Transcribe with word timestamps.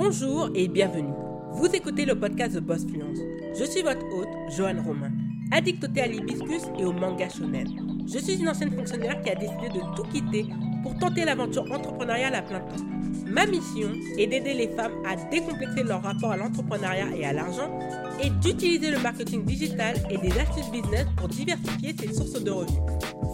Bonjour 0.00 0.48
et 0.54 0.68
bienvenue. 0.68 1.12
Vous 1.54 1.66
écoutez 1.74 2.04
le 2.04 2.14
podcast 2.14 2.54
The 2.54 2.60
Boss 2.60 2.86
Fluence. 2.86 3.18
Je 3.58 3.64
suis 3.64 3.82
votre 3.82 4.06
hôte, 4.14 4.28
Joanne 4.56 4.78
Romain, 4.78 5.10
addict 5.50 5.82
au 5.82 5.88
thé 5.88 6.02
à 6.02 6.06
l'hibiscus 6.06 6.62
et 6.78 6.84
au 6.84 6.92
manga 6.92 7.28
shonen. 7.28 7.66
Je 8.06 8.20
suis 8.20 8.38
une 8.38 8.48
ancienne 8.48 8.70
fonctionnaire 8.70 9.20
qui 9.22 9.30
a 9.30 9.34
décidé 9.34 9.70
de 9.70 9.96
tout 9.96 10.04
quitter 10.04 10.46
pour 10.84 10.96
tenter 10.98 11.24
l'aventure 11.24 11.64
entrepreneuriale 11.72 12.36
à 12.36 12.42
plein 12.42 12.60
temps. 12.60 12.84
Ma 13.26 13.44
mission 13.44 13.90
est 14.16 14.28
d'aider 14.28 14.54
les 14.54 14.68
femmes 14.68 14.92
à 15.04 15.16
décomplexer 15.16 15.82
leur 15.82 16.00
rapport 16.00 16.30
à 16.30 16.36
l'entrepreneuriat 16.36 17.16
et 17.16 17.24
à 17.24 17.32
l'argent 17.32 17.76
et 18.22 18.30
d'utiliser 18.30 18.92
le 18.92 19.00
marketing 19.00 19.44
digital 19.44 19.96
et 20.10 20.18
des 20.18 20.30
astuces 20.38 20.70
business 20.70 21.06
pour 21.16 21.26
diversifier 21.26 21.96
ses 21.98 22.14
sources 22.14 22.40
de 22.40 22.52
revenus. 22.52 22.80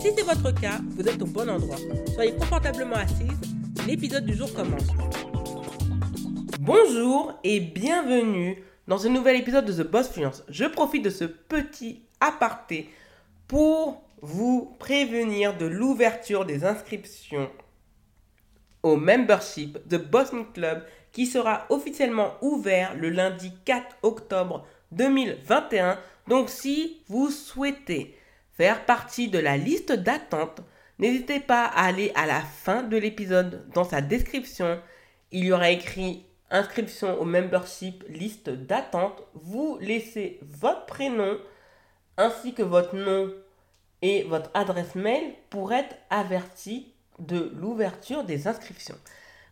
Si 0.00 0.08
c'est 0.16 0.24
votre 0.24 0.58
cas, 0.58 0.80
vous 0.96 1.06
êtes 1.06 1.20
au 1.20 1.26
bon 1.26 1.46
endroit. 1.46 1.76
Soyez 2.14 2.32
confortablement 2.32 2.96
assise, 2.96 3.38
l'épisode 3.86 4.24
du 4.24 4.34
jour 4.34 4.50
commence. 4.54 4.88
Bonjour 6.66 7.38
et 7.44 7.60
bienvenue 7.60 8.56
dans 8.88 9.06
un 9.06 9.10
nouvel 9.10 9.36
épisode 9.36 9.66
de 9.66 9.82
The 9.82 9.86
Boss 9.86 10.08
Fluence. 10.08 10.42
Je 10.48 10.64
profite 10.64 11.04
de 11.04 11.10
ce 11.10 11.26
petit 11.26 12.00
aparté 12.22 12.88
pour 13.48 14.02
vous 14.22 14.74
prévenir 14.78 15.54
de 15.58 15.66
l'ouverture 15.66 16.46
des 16.46 16.64
inscriptions 16.64 17.50
au 18.82 18.96
membership 18.96 19.86
de 19.86 19.98
Boston 19.98 20.46
Club 20.54 20.82
qui 21.12 21.26
sera 21.26 21.66
officiellement 21.68 22.32
ouvert 22.40 22.94
le 22.94 23.10
lundi 23.10 23.52
4 23.66 23.98
octobre 24.02 24.66
2021. 24.92 25.98
Donc 26.28 26.48
si 26.48 27.02
vous 27.08 27.28
souhaitez 27.28 28.16
faire 28.56 28.86
partie 28.86 29.28
de 29.28 29.38
la 29.38 29.58
liste 29.58 29.92
d'attente, 29.92 30.62
n'hésitez 30.98 31.40
pas 31.40 31.66
à 31.66 31.84
aller 31.88 32.10
à 32.14 32.24
la 32.24 32.40
fin 32.40 32.82
de 32.82 32.96
l'épisode 32.96 33.68
dans 33.74 33.84
sa 33.84 34.00
description. 34.00 34.80
Il 35.30 35.44
y 35.44 35.52
aura 35.52 35.68
écrit 35.68 36.24
inscription 36.54 37.20
au 37.20 37.24
membership 37.24 38.04
liste 38.08 38.48
d'attente. 38.48 39.22
Vous 39.34 39.76
laissez 39.80 40.38
votre 40.42 40.86
prénom 40.86 41.36
ainsi 42.16 42.54
que 42.54 42.62
votre 42.62 42.94
nom 42.94 43.30
et 44.00 44.22
votre 44.22 44.50
adresse 44.54 44.94
mail 44.94 45.34
pour 45.50 45.72
être 45.72 45.96
averti 46.10 46.92
de 47.18 47.52
l'ouverture 47.56 48.24
des 48.24 48.46
inscriptions. 48.48 48.96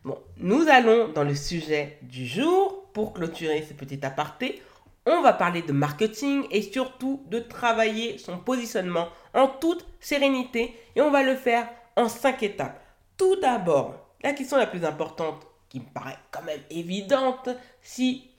Bon, 0.03 0.17
nous 0.37 0.67
allons 0.69 1.09
dans 1.09 1.23
le 1.23 1.35
sujet 1.35 1.97
du 2.01 2.25
jour. 2.25 2.79
Pour 2.93 3.13
clôturer 3.13 3.65
ce 3.67 3.73
petit 3.73 4.05
aparté, 4.05 4.61
on 5.07 5.23
va 5.23 5.33
parler 5.33 5.63
de 5.63 5.71
marketing 5.71 6.45
et 6.51 6.61
surtout 6.61 7.23
de 7.27 7.39
travailler 7.39 8.19
son 8.19 8.37
positionnement 8.37 9.07
en 9.33 9.47
toute 9.47 9.83
sérénité 9.99 10.79
et 10.95 11.01
on 11.01 11.09
va 11.09 11.23
le 11.23 11.35
faire 11.35 11.67
en 11.95 12.07
cinq 12.07 12.43
étapes. 12.43 12.79
Tout 13.17 13.35
d'abord, 13.37 13.95
la 14.23 14.33
question 14.33 14.57
la 14.57 14.67
plus 14.67 14.85
importante 14.85 15.47
qui 15.73 15.81
me 15.81 15.93
paraît 15.93 16.19
quand 16.31 16.43
même 16.43 16.61
évidente, 16.69 17.49
si 17.81 18.29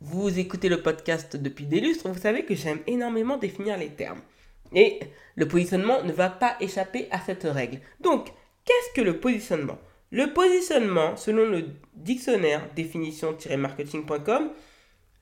vous 0.00 0.38
écoutez 0.38 0.70
le 0.70 0.80
podcast 0.80 1.36
depuis 1.36 1.66
des 1.66 1.80
lustres, 1.80 2.08
vous 2.08 2.18
savez 2.18 2.46
que 2.46 2.54
j'aime 2.54 2.80
énormément 2.86 3.36
définir 3.36 3.76
les 3.76 3.90
termes. 3.90 4.22
Et 4.72 5.00
le 5.36 5.46
positionnement 5.46 6.02
ne 6.04 6.12
va 6.12 6.30
pas 6.30 6.56
échapper 6.60 7.08
à 7.10 7.20
cette 7.20 7.44
règle. 7.44 7.80
Donc, 8.00 8.30
Qu'est-ce 8.64 8.94
que 8.94 9.02
le 9.02 9.20
positionnement? 9.20 9.78
Le 10.10 10.32
positionnement, 10.32 11.16
selon 11.16 11.44
le 11.50 11.66
dictionnaire 11.94 12.66
définition-marketing.com, 12.74 14.50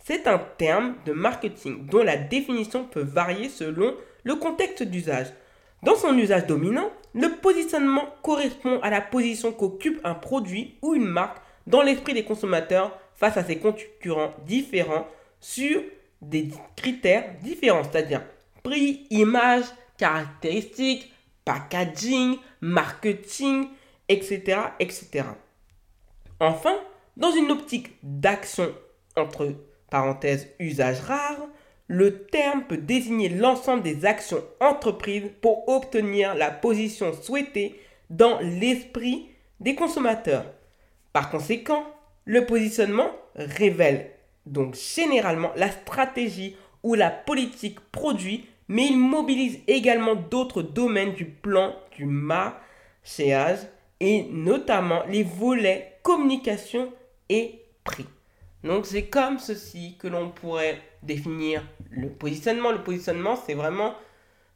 c'est 0.05 0.29
un 0.29 0.39
terme 0.59 0.95
de 1.05 1.13
marketing 1.13 1.87
dont 1.87 2.05
la 2.05 2.17
définition 2.17 2.85
peut 2.85 3.03
varier 3.03 3.49
selon 3.49 3.97
le 4.23 4.37
contexte 4.37 4.85
d'usage. 4.85 5.27
Dans 5.83 5.97
son 5.97 6.17
usage 6.17 6.47
dominant, 6.47 6.91
le 7.15 7.29
positionnement 7.41 8.15
correspond 8.23 8.79
à 8.81 8.91
la 8.91 9.01
position 9.01 9.51
qu'occupe 9.53 10.01
un 10.05 10.15
produit 10.15 10.79
ou 10.83 10.95
une 10.95 11.07
marque 11.07 11.43
dans 11.67 11.83
l'esprit 11.83 12.15
des 12.15 12.25
consommateurs 12.25 12.99
face 13.15 13.37
à 13.37 13.45
ses 13.45 13.59
concurrents 13.59 14.35
différents 14.47 15.07
sur 15.41 15.83
des 16.21 16.49
critères 16.77 17.35
différents, 17.43 17.83
c'est-à-dire 17.85 18.23
prix, 18.63 19.07
image, 19.11 19.65
caractéristiques, 19.99 21.13
packaging, 21.45 22.37
marketing, 22.61 23.69
etc., 24.09 24.61
etc. 24.79 25.25
Enfin, 26.41 26.77
dans 27.17 27.33
une 27.33 27.51
optique 27.51 27.91
d'action 28.03 28.73
entre 29.17 29.55
parenthèses 29.91 30.49
usage 30.59 31.01
rare, 31.01 31.49
le 31.87 32.25
terme 32.25 32.65
peut 32.65 32.79
désigner 32.79 33.29
l'ensemble 33.29 33.83
des 33.83 34.07
actions 34.07 34.43
entreprises 34.61 35.31
pour 35.41 35.69
obtenir 35.69 36.35
la 36.35 36.51
position 36.51 37.13
souhaitée 37.13 37.79
dans 38.09 38.41
l'esprit 38.41 39.29
des 39.61 39.75
consommateurs. 39.75 40.47
Par 41.13 41.31
conséquent, 41.31 41.85
le 42.25 42.47
positionnement 42.47 43.11
révèle 43.35 44.11
donc 44.47 44.75
généralement 44.75 45.53
la 45.57 45.71
stratégie 45.71 46.57
ou 46.83 46.95
la 46.95 47.11
politique 47.11 47.79
produit 47.93 48.47
mais 48.69 48.87
il 48.87 48.99
mobilise 48.99 49.61
également 49.67 50.15
d'autres 50.15 50.63
domaines 50.63 51.13
du 51.13 51.27
plan 51.27 51.75
du 51.97 52.07
marchéage 52.07 53.59
et 54.01 54.25
notamment 54.31 55.03
les 55.09 55.23
volets 55.23 55.99
communication 56.03 56.93
et 57.29 57.61
prix. 57.85 58.07
Donc 58.65 58.87
c'est 58.87 59.07
comme 59.07 59.39
ceci 59.39 59.97
que 59.99 60.09
l'on 60.09 60.31
pourrait 60.31 60.81
définir 61.03 61.63
le 61.91 62.09
positionnement. 62.09 62.73
Le 62.73 62.83
positionnement, 62.83 63.37
c'est 63.37 63.55
vraiment 63.55 63.95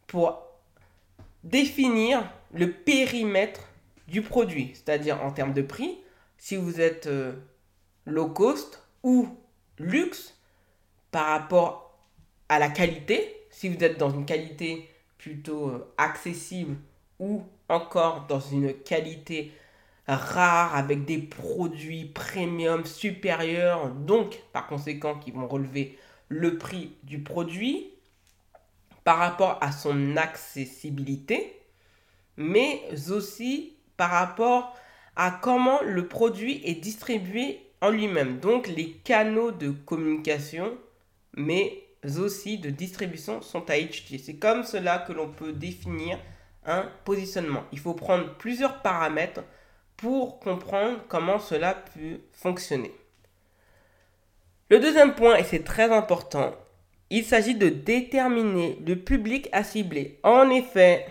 pour 0.06 0.43
définir 1.45 2.28
le 2.55 2.71
périmètre 2.71 3.69
du 4.09 4.22
produit, 4.22 4.71
c'est-à-dire 4.75 5.22
en 5.22 5.33
termes 5.33 5.53
de 5.53 5.62
prix, 5.62 5.99
si 6.39 6.57
vous 6.57 6.81
êtes 6.81 7.07
euh, 7.07 7.33
low 8.05 8.29
cost 8.29 8.83
ou 9.03 9.29
luxe 9.79 10.35
par 11.11 11.27
rapport 11.27 11.99
à 12.49 12.59
la 12.59 12.69
qualité, 12.69 13.47
si 13.51 13.69
vous 13.69 13.83
êtes 13.83 13.99
dans 13.99 14.11
une 14.11 14.27
qualité 14.27 14.89
plutôt 15.19 15.69
euh, 15.69 15.93
accessible 15.99 16.77
ou 17.19 17.43
encore 17.69 18.27
dans 18.27 18.41
une 18.41 18.75
qualité 18.75 19.53
rare 20.07 20.75
avec 20.77 21.05
des 21.05 21.19
produits 21.19 22.05
premium 22.05 22.85
supérieurs, 22.85 23.91
donc 23.91 24.41
par 24.53 24.67
conséquent 24.67 25.19
qui 25.19 25.33
vont 25.33 25.49
relever 25.49 25.99
le 26.29 26.59
prix 26.59 26.93
du 27.03 27.21
produit 27.21 27.91
par 29.05 29.19
rapport 29.19 29.59
à 29.61 29.73
son 29.73 30.17
accessibilité, 30.17 31.61
mais 32.37 32.83
aussi 33.11 33.77
par 33.97 34.11
rapport 34.11 34.77
à 35.16 35.31
comment 35.43 35.81
le 35.82 36.06
produit 36.06 36.60
est 36.65 36.75
distribué 36.75 37.60
en 37.81 37.91
lui-même, 37.91 38.38
donc 38.38 38.69
les 38.69 38.93
canaux 38.93 39.50
de 39.50 39.71
communication, 39.71 40.77
mais 41.34 41.82
aussi 42.19 42.59
de 42.59 42.71
distribution 42.71 43.43
sont 43.43 43.69
à 43.71 43.77
étudier. 43.77 44.19
C'est 44.19 44.37
comme 44.37 44.62
cela 44.62 44.99
que 44.99 45.12
l'on 45.12 45.28
peut 45.28 45.53
définir 45.53 46.19
un 46.65 46.88
positionnement. 47.04 47.65
Il 47.72 47.78
faut 47.78 47.94
prendre 47.94 48.34
plusieurs 48.37 48.82
paramètres 48.82 49.43
pour 49.97 50.38
comprendre 50.41 51.00
comment 51.09 51.38
cela 51.38 51.75
peut 51.75 52.21
fonctionner. 52.33 52.93
Le 54.69 54.78
deuxième 54.81 55.15
point, 55.15 55.37
et 55.37 55.44
c'est 55.44 55.65
très 55.65 55.91
important, 55.93 56.54
il 57.09 57.25
s'agit 57.25 57.54
de 57.54 57.69
déterminer 57.69 58.78
le 58.87 58.97
public 58.97 59.48
à 59.53 59.62
cibler. 59.62 60.19
En 60.22 60.50
effet, 60.50 61.06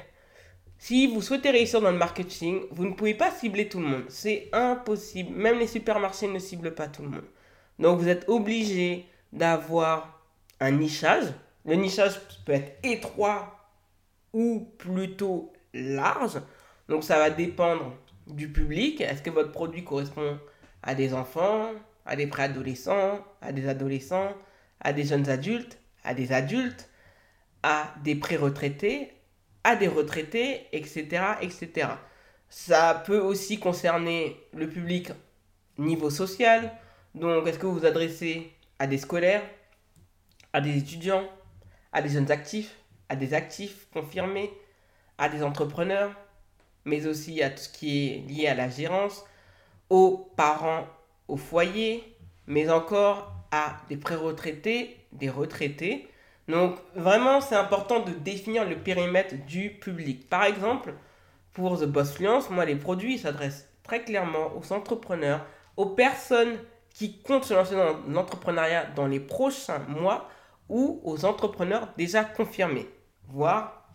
si 0.86 1.08
vous 1.08 1.20
souhaitez 1.20 1.50
réussir 1.50 1.82
dans 1.82 1.90
le 1.90 1.98
marketing, 1.98 2.62
vous 2.70 2.86
ne 2.86 2.94
pouvez 2.94 3.16
pas 3.16 3.32
cibler 3.32 3.68
tout 3.68 3.80
le 3.80 3.88
monde. 3.88 4.04
C'est 4.08 4.50
impossible. 4.54 5.36
Même 5.36 5.58
les 5.58 5.66
supermarchés 5.66 6.28
ne 6.28 6.38
ciblent 6.38 6.76
pas 6.76 6.88
tout 6.88 7.02
le 7.02 7.10
monde. 7.10 7.26
Donc 7.80 8.00
vous 8.00 8.08
êtes 8.08 8.30
obligé 8.30 9.08
d'avoir 9.34 10.22
un 10.60 10.70
nichage. 10.70 11.26
Le 11.66 11.74
nichage 11.74 12.22
peut 12.46 12.52
être 12.52 12.78
étroit 12.84 13.68
ou 14.32 14.68
plutôt 14.78 15.52
large. 15.74 16.40
Donc 16.88 17.04
ça 17.04 17.18
va 17.18 17.32
dépendre 17.32 17.92
du 18.28 18.52
public. 18.52 19.02
Est-ce 19.02 19.24
que 19.24 19.32
votre 19.32 19.52
produit 19.52 19.84
correspond 19.84 20.38
à 20.84 20.94
des 20.94 21.16
enfants, 21.16 21.72
à 22.06 22.16
des 22.16 22.28
préadolescents, 22.28 23.26
à 23.42 23.52
des 23.52 23.68
adolescents, 23.68 24.34
à 24.82 24.94
des 24.94 25.06
jeunes 25.06 25.30
adultes, 25.32 25.80
à 26.04 26.14
des 26.14 26.32
adultes, 26.32 26.92
à 27.64 27.92
des 28.04 28.14
pré-retraités, 28.14 29.15
à 29.66 29.76
des 29.76 29.88
retraités, 29.88 30.68
etc., 30.72 31.06
etc. 31.42 31.90
Ça 32.50 33.04
peut 33.06 33.20
aussi 33.20 33.60
concerner 33.60 34.40
le 34.54 34.70
public 34.70 35.10
niveau 35.80 36.12
social. 36.12 36.72
Donc, 37.16 37.48
est-ce 37.48 37.58
que 37.58 37.66
vous 37.66 37.80
vous 37.80 37.86
adressez 37.86 38.54
à 38.78 38.86
des 38.86 39.00
scolaires, 39.00 39.42
à 40.54 40.62
des 40.62 40.78
étudiants, 40.78 41.28
à 41.92 42.04
des 42.04 42.10
jeunes 42.10 42.32
actifs, 42.32 42.76
à 43.10 43.16
des 43.16 43.34
actifs 43.34 43.88
confirmés, 43.92 44.54
à 45.18 45.30
des 45.30 45.42
entrepreneurs, 45.42 46.12
mais 46.86 47.08
aussi 47.08 47.42
à 47.42 47.50
tout 47.50 47.64
ce 47.64 47.70
qui 47.70 48.08
est 48.08 48.18
lié 48.28 48.48
à 48.48 48.54
la 48.54 48.70
gérance, 48.70 49.26
aux 49.90 50.32
parents 50.38 50.86
au 51.28 51.38
foyer, 51.38 52.04
mais 52.46 52.70
encore 52.70 53.34
à 53.50 53.78
des 53.90 53.98
pré-retraités, 53.98 54.96
des 55.12 55.32
retraités. 55.32 56.08
Donc 56.48 56.78
vraiment, 56.96 57.42
c'est 57.42 57.56
important 57.56 58.02
de 58.02 58.12
définir 58.12 58.68
le 58.68 58.78
périmètre 58.78 59.36
du 59.48 59.72
public. 59.72 60.30
Par 60.30 60.44
exemple, 60.44 60.94
pour 61.54 61.80
The 61.80 61.86
Boss 61.86 62.14
Fluence, 62.14 62.50
moi, 62.50 62.66
les 62.66 62.76
produits 62.76 63.18
s'adressent 63.18 63.68
très 63.84 64.04
clairement 64.04 64.52
aux 64.56 64.74
entrepreneurs, 64.74 65.46
aux 65.78 65.88
personnes 65.88 66.58
qui 66.90 67.20
comptent 67.22 67.46
se 67.46 67.54
lancer 67.54 67.76
dans 67.76 67.98
l'entrepreneuriat 68.08 68.86
dans 68.96 69.08
les 69.08 69.20
prochains 69.20 69.80
mois 69.88 70.30
ou 70.70 71.02
aux 71.04 71.26
entrepreneurs 71.26 71.90
déjà 71.98 72.24
confirmés, 72.24 72.90
voire 73.28 73.90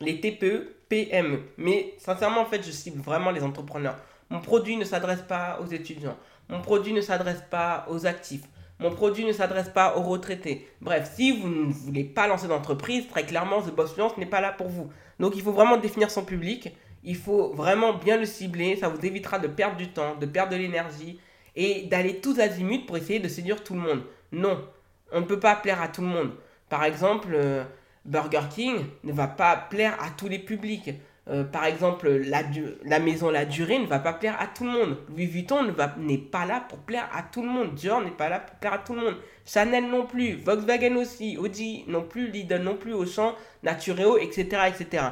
les 0.00 0.20
TPE, 0.20 0.76
PME. 0.88 1.42
Mais 1.56 1.94
sincèrement, 1.98 2.40
en 2.40 2.46
fait, 2.46 2.62
je 2.62 2.70
cible 2.70 3.00
vraiment 3.00 3.30
les 3.30 3.42
entrepreneurs. 3.42 3.96
Mon 4.28 4.40
produit 4.40 4.76
ne 4.76 4.84
s'adresse 4.84 5.22
pas 5.22 5.58
aux 5.62 5.66
étudiants. 5.66 6.16
Mon 6.48 6.60
produit 6.60 6.92
ne 6.92 7.00
s'adresse 7.00 7.42
pas 7.50 7.86
aux 7.88 8.06
actifs. 8.06 8.44
Mon 8.78 8.90
produit 8.90 9.24
ne 9.24 9.32
s'adresse 9.32 9.70
pas 9.70 9.96
aux 9.96 10.02
retraités. 10.02 10.68
Bref, 10.80 11.12
si 11.14 11.32
vous 11.32 11.48
ne 11.48 11.72
voulez 11.72 12.04
pas 12.04 12.28
lancer 12.28 12.46
d'entreprise, 12.46 13.08
très 13.08 13.24
clairement, 13.24 13.62
The 13.62 13.74
Boss 13.74 13.94
Fluence 13.94 14.16
n'est 14.18 14.26
pas 14.26 14.40
là 14.40 14.52
pour 14.52 14.68
vous. 14.68 14.90
Donc, 15.18 15.34
il 15.34 15.42
faut 15.42 15.52
vraiment 15.52 15.78
définir 15.78 16.10
son 16.10 16.24
public. 16.24 16.74
Il 17.02 17.16
faut 17.16 17.54
vraiment 17.54 17.94
bien 17.94 18.18
le 18.18 18.26
cibler. 18.26 18.76
Ça 18.76 18.88
vous 18.88 19.04
évitera 19.04 19.38
de 19.38 19.48
perdre 19.48 19.76
du 19.76 19.88
temps, 19.88 20.16
de 20.16 20.26
perdre 20.26 20.52
de 20.52 20.56
l'énergie 20.56 21.18
et 21.54 21.84
d'aller 21.84 22.20
tous 22.20 22.38
azimuts 22.38 22.84
pour 22.84 22.98
essayer 22.98 23.18
de 23.18 23.28
séduire 23.28 23.64
tout 23.64 23.74
le 23.74 23.80
monde. 23.80 24.02
Non, 24.30 24.62
on 25.10 25.20
ne 25.20 25.26
peut 25.26 25.40
pas 25.40 25.56
plaire 25.56 25.80
à 25.80 25.88
tout 25.88 26.02
le 26.02 26.08
monde. 26.08 26.32
Par 26.68 26.84
exemple, 26.84 27.28
euh, 27.32 27.64
Burger 28.04 28.42
King 28.54 28.84
ne 29.04 29.12
va 29.12 29.26
pas 29.26 29.56
plaire 29.56 29.96
à 30.02 30.10
tous 30.10 30.28
les 30.28 30.38
publics. 30.38 30.90
Euh, 31.28 31.42
par 31.42 31.64
exemple, 31.64 32.08
la, 32.08 32.42
la, 32.84 33.00
maison 33.00 33.30
La 33.30 33.44
Durée 33.44 33.80
ne 33.80 33.86
va 33.86 33.98
pas 33.98 34.12
plaire 34.12 34.40
à 34.40 34.46
tout 34.46 34.64
le 34.64 34.70
monde. 34.70 34.96
Louis 35.08 35.26
Vuitton 35.26 35.74
n'est 35.98 36.18
pas 36.18 36.46
là 36.46 36.60
pour 36.68 36.78
plaire 36.78 37.08
à 37.12 37.22
tout 37.24 37.42
le 37.42 37.48
monde. 37.48 37.74
Dior 37.74 38.00
n'est 38.00 38.12
pas 38.12 38.28
là 38.28 38.38
pour 38.38 38.54
plaire 38.56 38.74
à 38.74 38.78
tout 38.78 38.94
le 38.94 39.00
monde. 39.00 39.16
Chanel 39.44 39.88
non 39.88 40.06
plus. 40.06 40.36
Volkswagen 40.36 40.94
aussi. 40.96 41.36
Audi 41.36 41.84
non 41.88 42.04
plus. 42.04 42.30
Lidl 42.30 42.62
non 42.62 42.76
plus. 42.76 42.94
Auchan, 42.94 43.34
Natureo, 43.64 44.18
etc. 44.18 44.68
etc. 44.68 45.04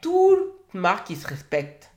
Toute 0.00 0.54
marque 0.74 1.08
qui 1.08 1.16
se 1.16 1.26
respecte 1.26 1.90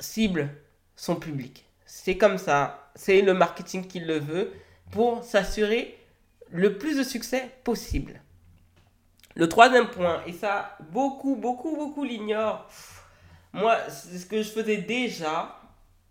cible 0.00 0.48
son 0.96 1.16
public. 1.16 1.66
C'est 1.86 2.16
comme 2.16 2.38
ça. 2.38 2.90
C'est 2.96 3.22
le 3.22 3.32
marketing 3.32 3.86
qui 3.86 4.00
le 4.00 4.18
veut 4.18 4.52
pour 4.90 5.22
s'assurer 5.22 5.96
le 6.50 6.78
plus 6.78 6.98
de 6.98 7.04
succès 7.04 7.48
possible. 7.62 8.20
Le 9.36 9.48
troisième 9.48 9.88
point, 9.88 10.22
et 10.26 10.32
ça, 10.32 10.76
beaucoup, 10.90 11.36
beaucoup, 11.36 11.76
beaucoup 11.76 12.04
l'ignorent. 12.04 12.66
Moi, 13.52 13.76
c'est 13.88 14.18
ce 14.18 14.26
que 14.26 14.42
je 14.42 14.50
faisais 14.50 14.78
déjà 14.78 15.56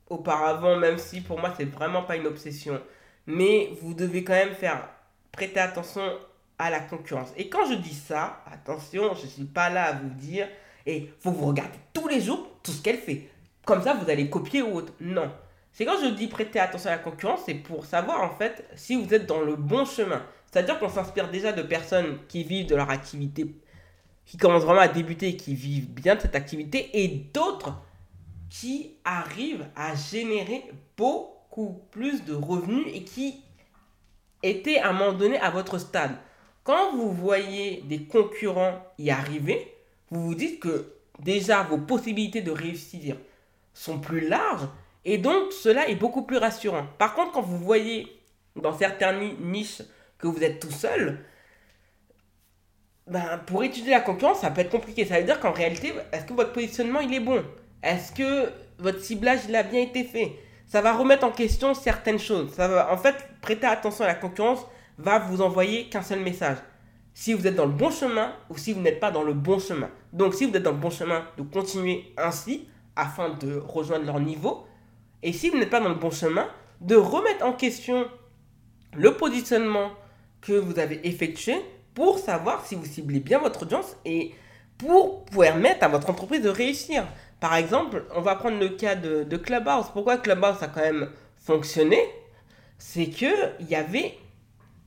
auparavant, 0.09 0.77
même 0.77 0.97
si 0.97 1.21
pour 1.21 1.39
moi, 1.39 1.53
c'est 1.55 1.65
vraiment 1.65 2.03
pas 2.03 2.15
une 2.15 2.27
obsession. 2.27 2.81
Mais 3.27 3.71
vous 3.81 3.93
devez 3.93 4.23
quand 4.23 4.33
même 4.33 4.55
faire 4.55 4.87
prêter 5.31 5.59
attention 5.59 6.17
à 6.57 6.69
la 6.69 6.79
concurrence. 6.79 7.29
Et 7.37 7.49
quand 7.49 7.65
je 7.69 7.75
dis 7.75 7.93
ça, 7.93 8.41
attention, 8.51 9.13
je 9.15 9.27
suis 9.27 9.45
pas 9.45 9.69
là 9.69 9.85
à 9.85 9.93
vous 9.93 10.09
dire, 10.09 10.47
et 10.85 11.13
faut 11.19 11.31
vous 11.31 11.47
regarder 11.47 11.77
tous 11.93 12.07
les 12.07 12.21
jours 12.21 12.47
tout 12.63 12.71
ce 12.71 12.81
qu'elle 12.81 12.97
fait. 12.97 13.29
Comme 13.65 13.83
ça, 13.83 13.93
vous 13.93 14.09
allez 14.09 14.29
copier 14.29 14.61
ou 14.61 14.77
autre. 14.77 14.93
Non. 14.99 15.31
C'est 15.71 15.85
quand 15.85 16.01
je 16.01 16.07
dis 16.07 16.27
prêter 16.27 16.59
attention 16.59 16.89
à 16.89 16.93
la 16.93 16.99
concurrence, 16.99 17.41
c'est 17.45 17.53
pour 17.53 17.85
savoir 17.85 18.23
en 18.23 18.35
fait 18.35 18.65
si 18.75 18.95
vous 18.95 19.13
êtes 19.13 19.25
dans 19.25 19.41
le 19.41 19.55
bon 19.55 19.85
chemin. 19.85 20.21
C'est-à-dire 20.51 20.79
qu'on 20.79 20.89
s'inspire 20.89 21.29
déjà 21.29 21.51
de 21.51 21.61
personnes 21.61 22.17
qui 22.27 22.43
vivent 22.43 22.65
de 22.65 22.75
leur 22.75 22.89
activité, 22.89 23.55
qui 24.25 24.37
commencent 24.37 24.63
vraiment 24.63 24.81
à 24.81 24.87
débuter 24.87 25.29
et 25.29 25.37
qui 25.37 25.53
vivent 25.53 25.89
bien 25.89 26.15
de 26.15 26.21
cette 26.21 26.35
activité, 26.35 26.89
et 26.93 27.07
d'autres 27.07 27.73
qui 28.49 28.95
arrivent 29.05 29.67
à 29.75 29.93
générer 29.95 30.63
beaucoup 30.97 31.79
plus 31.91 32.25
de 32.25 32.33
revenus 32.33 32.87
et 32.93 33.03
qui 33.03 33.43
étaient 34.41 34.79
à 34.79 34.89
un 34.89 34.93
moment 34.93 35.13
donné 35.13 35.37
à 35.37 35.51
votre 35.51 35.77
stade. 35.77 36.15
Quand 36.63 36.95
vous 36.95 37.11
voyez 37.11 37.83
des 37.87 38.03
concurrents 38.03 38.83
y 38.97 39.11
arriver, 39.11 39.75
vous 40.09 40.23
vous 40.25 40.35
dites 40.35 40.59
que 40.59 40.93
déjà 41.19 41.61
vos 41.61 41.77
possibilités 41.77 42.41
de 42.41 42.51
réussir 42.51 43.17
sont 43.73 43.99
plus 43.99 44.27
larges 44.27 44.67
et 45.05 45.19
donc 45.19 45.53
cela 45.53 45.87
est 45.89 45.95
beaucoup 45.95 46.23
plus 46.23 46.37
rassurant. 46.37 46.87
Par 46.97 47.13
contre, 47.13 47.33
quand 47.33 47.41
vous 47.41 47.59
voyez 47.59 48.19
dans 48.55 48.75
certaines 48.75 49.37
niches 49.41 49.81
que 50.19 50.27
vous 50.27 50.43
êtes 50.43 50.59
tout 50.59 50.71
seul, 50.71 51.25
ben, 53.07 53.39
pour 53.47 53.63
étudier 53.63 53.91
la 53.91 54.01
concurrence, 54.01 54.41
ça 54.41 54.51
peut 54.51 54.61
être 54.61 54.69
compliqué. 54.69 55.03
Ça 55.05 55.17
veut 55.17 55.25
dire 55.25 55.39
qu'en 55.39 55.51
réalité, 55.51 55.93
est-ce 56.11 56.25
que 56.25 56.33
votre 56.33 56.53
positionnement 56.53 56.99
il 56.99 57.13
est 57.13 57.19
bon? 57.19 57.43
Est-ce 57.81 58.11
que 58.11 58.51
votre 58.77 59.01
ciblage 59.01 59.39
il 59.47 59.55
a 59.55 59.63
bien 59.63 59.81
été 59.81 60.03
fait? 60.03 60.35
Ça 60.67 60.81
va 60.81 60.93
remettre 60.93 61.23
en 61.23 61.31
question 61.31 61.73
certaines 61.73 62.19
choses. 62.19 62.53
Ça 62.53 62.67
va, 62.67 62.93
en 62.93 62.97
fait, 62.97 63.15
prêter 63.41 63.65
attention 63.65 64.03
à 64.03 64.07
la 64.07 64.15
concurrence 64.15 64.65
va 64.99 65.17
vous 65.17 65.41
envoyer 65.41 65.89
qu'un 65.89 66.03
seul 66.03 66.19
message. 66.19 66.57
Si 67.13 67.33
vous 67.33 67.47
êtes 67.47 67.55
dans 67.55 67.65
le 67.65 67.71
bon 67.71 67.89
chemin 67.89 68.35
ou 68.49 68.57
si 68.57 68.73
vous 68.73 68.81
n'êtes 68.81 68.99
pas 68.99 69.09
dans 69.09 69.23
le 69.23 69.33
bon 69.33 69.57
chemin. 69.57 69.89
Donc 70.13 70.35
si 70.35 70.45
vous 70.45 70.55
êtes 70.55 70.61
dans 70.61 70.71
le 70.71 70.77
bon 70.77 70.91
chemin, 70.91 71.25
de 71.37 71.43
continuer 71.43 72.13
ainsi 72.17 72.67
afin 72.95 73.29
de 73.29 73.57
rejoindre 73.57 74.05
leur 74.05 74.19
niveau. 74.19 74.67
Et 75.23 75.33
si 75.33 75.49
vous 75.49 75.57
n'êtes 75.57 75.71
pas 75.71 75.79
dans 75.79 75.89
le 75.89 75.95
bon 75.95 76.11
chemin, 76.11 76.47
de 76.81 76.95
remettre 76.95 77.43
en 77.45 77.53
question 77.53 78.07
le 78.93 79.15
positionnement 79.15 79.91
que 80.41 80.53
vous 80.53 80.79
avez 80.79 81.07
effectué 81.07 81.55
pour 81.93 82.19
savoir 82.19 82.65
si 82.65 82.75
vous 82.75 82.85
ciblez 82.85 83.19
bien 83.19 83.39
votre 83.39 83.63
audience 83.63 83.95
et 84.05 84.33
pour 84.77 85.25
permettre 85.25 85.83
à 85.83 85.89
votre 85.89 86.09
entreprise 86.09 86.41
de 86.41 86.49
réussir. 86.49 87.05
Par 87.39 87.55
exemple, 87.55 88.05
on 88.15 88.21
va 88.21 88.35
prendre 88.35 88.59
le 88.59 88.69
cas 88.69 88.95
de, 88.95 89.37
Clubhouse. 89.37 89.87
Pourquoi 89.93 90.17
Clubhouse 90.17 90.61
a 90.61 90.67
quand 90.67 90.81
même 90.81 91.09
fonctionné? 91.37 91.99
C'est 92.77 93.07
que 93.07 93.61
y 93.63 93.75
avait, 93.75 94.17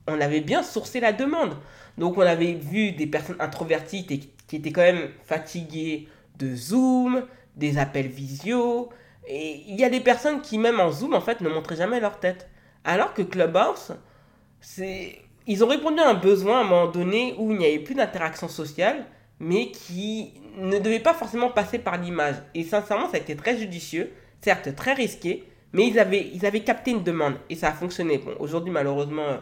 on 0.07 0.19
avait 0.19 0.41
bien 0.41 0.63
sourcé 0.63 0.99
la 0.99 1.13
demande. 1.13 1.55
Donc 1.97 2.17
on 2.17 2.21
avait 2.21 2.53
vu 2.53 2.91
des 2.91 3.07
personnes 3.07 3.37
introverties 3.39 4.05
qui 4.05 4.55
étaient 4.55 4.71
quand 4.71 4.81
même 4.81 5.09
fatiguées 5.23 6.07
de 6.39 6.55
Zoom, 6.55 7.25
des 7.55 7.77
appels 7.77 8.07
visio. 8.07 8.89
Et 9.27 9.63
il 9.67 9.79
y 9.79 9.83
a 9.83 9.89
des 9.89 9.99
personnes 9.99 10.41
qui 10.41 10.57
même 10.57 10.79
en 10.79 10.91
Zoom 10.91 11.13
en 11.13 11.21
fait 11.21 11.41
ne 11.41 11.49
montraient 11.49 11.75
jamais 11.75 11.99
leur 11.99 12.19
tête. 12.19 12.49
Alors 12.83 13.13
que 13.13 13.21
Clubhouse, 13.21 13.93
c'est 14.59 15.21
ils 15.47 15.63
ont 15.63 15.67
répondu 15.67 15.99
à 15.99 16.09
un 16.09 16.13
besoin 16.13 16.59
à 16.59 16.61
un 16.61 16.63
moment 16.63 16.87
donné 16.87 17.35
où 17.37 17.51
il 17.51 17.57
n'y 17.57 17.65
avait 17.65 17.79
plus 17.79 17.95
d'interaction 17.95 18.47
sociale, 18.47 19.05
mais 19.39 19.71
qui 19.71 20.33
ne 20.57 20.79
devait 20.79 20.99
pas 20.99 21.13
forcément 21.13 21.49
passer 21.49 21.79
par 21.79 21.97
l'image. 21.97 22.35
Et 22.53 22.63
sincèrement, 22.63 23.09
ça 23.09 23.17
a 23.17 23.19
été 23.19 23.35
très 23.35 23.57
judicieux, 23.57 24.11
certes 24.41 24.75
très 24.75 24.93
risqué, 24.93 25.43
mais 25.73 25.87
ils 25.87 25.99
avaient, 25.99 26.29
ils 26.33 26.45
avaient 26.45 26.61
capté 26.61 26.91
une 26.91 27.03
demande 27.03 27.35
et 27.49 27.55
ça 27.55 27.69
a 27.69 27.71
fonctionné. 27.73 28.19
Bon, 28.19 28.33
aujourd'hui, 28.39 28.71
malheureusement, 28.71 29.39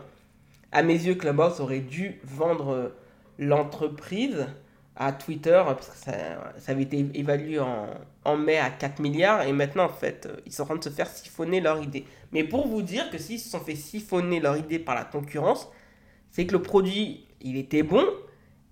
à 0.71 0.83
mes 0.83 0.93
yeux, 0.93 1.15
Clubhouse 1.15 1.59
aurait 1.59 1.79
dû 1.79 2.19
vendre 2.23 2.69
euh, 2.69 2.89
l'entreprise 3.37 4.47
à 4.95 5.11
Twitter, 5.13 5.61
parce 5.65 5.89
que 5.89 5.97
ça, 5.97 6.11
ça 6.57 6.71
avait 6.71 6.83
été 6.83 7.05
évalué 7.13 7.59
en, 7.59 7.87
en, 8.25 8.37
mai 8.37 8.57
à 8.57 8.69
4 8.69 8.99
milliards, 8.99 9.41
et 9.43 9.51
maintenant, 9.51 9.85
en 9.85 9.89
fait, 9.89 10.25
euh, 10.25 10.35
ils 10.45 10.53
sont 10.53 10.63
en 10.63 10.65
train 10.67 10.75
de 10.75 10.83
se 10.83 10.89
faire 10.89 11.07
siphonner 11.07 11.59
leur 11.59 11.81
idée. 11.81 12.05
Mais 12.31 12.43
pour 12.43 12.67
vous 12.67 12.81
dire 12.81 13.09
que 13.09 13.17
s'ils 13.17 13.39
se 13.39 13.49
sont 13.49 13.59
fait 13.59 13.75
siphonner 13.75 14.39
leur 14.39 14.57
idée 14.57 14.79
par 14.79 14.95
la 14.95 15.03
concurrence, 15.03 15.69
c'est 16.31 16.45
que 16.45 16.53
le 16.53 16.61
produit, 16.61 17.25
il 17.41 17.57
était 17.57 17.83
bon 17.83 18.05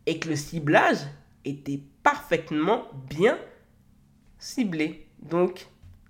et 0.06 0.20
que 0.20 0.30
le 0.30 0.36
ciblage 0.36 1.00
était 1.46 1.82
parfaitement 2.04 2.86
bien 3.10 3.38
ciblé. 4.40 5.08
Donc, 5.22 5.68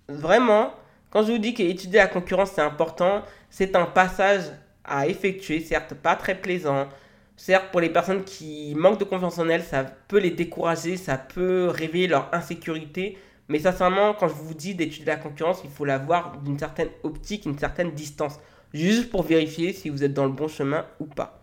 vraiment, 0.07 0.73
quand 1.09 1.23
je 1.23 1.31
vous 1.31 1.37
dis 1.37 1.53
qu'étudier 1.53 1.99
la 1.99 2.07
concurrence, 2.07 2.51
c'est 2.51 2.61
important, 2.61 3.23
c'est 3.49 3.75
un 3.75 3.85
passage 3.85 4.43
à 4.83 5.07
effectuer, 5.07 5.59
certes 5.59 5.93
pas 5.95 6.15
très 6.15 6.35
plaisant. 6.35 6.87
Certes, 7.35 7.71
pour 7.71 7.79
les 7.79 7.89
personnes 7.89 8.23
qui 8.23 8.73
manquent 8.75 8.99
de 8.99 9.05
confiance 9.05 9.39
en 9.39 9.47
elles, 9.47 9.63
ça 9.63 9.83
peut 9.83 10.19
les 10.19 10.31
décourager, 10.31 10.97
ça 10.97 11.17
peut 11.17 11.67
réveiller 11.69 12.07
leur 12.07 12.33
insécurité. 12.33 13.17
Mais 13.47 13.59
sincèrement, 13.59 14.13
quand 14.13 14.27
je 14.27 14.33
vous 14.33 14.53
dis 14.53 14.75
d'étudier 14.75 15.05
la 15.05 15.15
concurrence, 15.15 15.61
il 15.63 15.69
faut 15.69 15.85
la 15.85 15.97
voir 15.97 16.37
d'une 16.41 16.59
certaine 16.59 16.89
optique, 17.03 17.45
une 17.45 17.57
certaine 17.57 17.91
distance. 17.91 18.39
Juste 18.73 19.09
pour 19.09 19.23
vérifier 19.23 19.73
si 19.73 19.89
vous 19.89 20.03
êtes 20.03 20.13
dans 20.13 20.25
le 20.25 20.31
bon 20.31 20.47
chemin 20.47 20.85
ou 20.99 21.05
pas. 21.05 21.38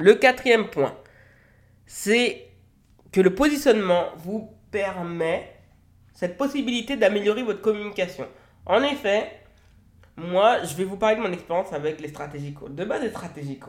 Le 0.00 0.14
quatrième 0.14 0.68
point, 0.68 0.96
c'est 1.84 2.46
que 3.12 3.20
le 3.20 3.34
positionnement 3.34 4.06
vous 4.16 4.50
permet 4.70 5.52
cette 6.14 6.38
possibilité 6.38 6.96
d'améliorer 6.96 7.42
votre 7.42 7.60
communication. 7.60 8.26
En 8.64 8.82
effet, 8.82 9.30
moi, 10.16 10.62
je 10.64 10.74
vais 10.74 10.84
vous 10.84 10.96
parler 10.96 11.16
de 11.16 11.20
mon 11.20 11.30
expérience 11.30 11.74
avec 11.74 12.00
les 12.00 12.08
stratégies. 12.08 12.54
De 12.70 12.84
base, 12.86 13.02
les 13.02 13.10
stratégies 13.10 13.60